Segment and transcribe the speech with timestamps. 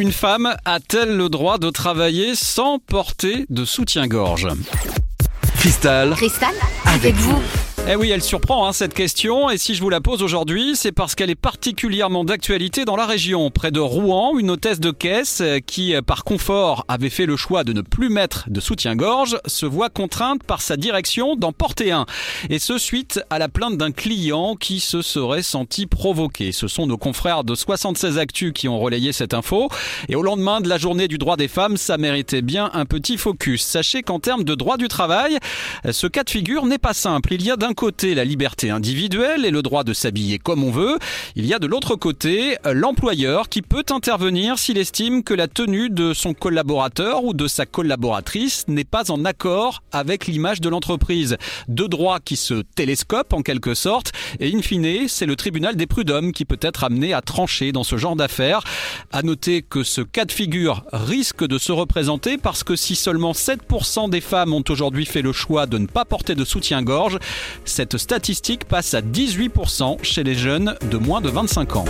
[0.00, 4.48] Une femme a-t-elle le droit de travailler sans porter de soutien-gorge?
[5.58, 6.54] Cristal, Cristal,
[6.86, 7.42] avec vous.
[7.88, 10.92] Eh oui, elle surprend hein, cette question, et si je vous la pose aujourd'hui, c'est
[10.92, 13.50] parce qu'elle est particulièrement d'actualité dans la région.
[13.50, 17.36] Près de Rouen, une hôtesse de caisse euh, qui, euh, par confort, avait fait le
[17.36, 21.90] choix de ne plus mettre de soutien-gorge, se voit contrainte par sa direction d'en porter
[21.90, 22.06] un.
[22.48, 26.52] Et ce, suite à la plainte d'un client qui se serait senti provoqué.
[26.52, 29.68] Ce sont nos confrères de 76 Actus qui ont relayé cette info.
[30.08, 33.16] Et au lendemain de la journée du droit des femmes, ça méritait bien un petit
[33.16, 33.62] focus.
[33.62, 35.38] Sachez qu'en termes de droit du travail,
[35.90, 37.32] ce cas de figure n'est pas simple.
[37.32, 40.72] Il y a d'un côté la liberté individuelle et le droit de s'habiller comme on
[40.72, 40.98] veut.
[41.36, 45.88] Il y a de l'autre côté l'employeur qui peut intervenir s'il estime que la tenue
[45.88, 51.36] de son collaborateur ou de sa collaboratrice n'est pas en accord avec l'image de l'entreprise.
[51.68, 55.86] Deux droits qui se télescopent en quelque sorte et in fine, c'est le tribunal des
[55.86, 58.64] prud'hommes qui peut être amené à trancher dans ce genre d'affaires.
[59.12, 63.30] À noter que ce cas de figure risque de se représenter parce que si seulement
[63.30, 67.20] 7% des femmes ont aujourd'hui fait le choix de ne pas porter de soutien-gorge,
[67.64, 71.84] cette statistique passe à 18% chez les jeunes de moins de 25 ans.